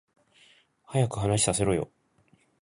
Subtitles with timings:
[0.87, 1.91] 早く話させろよ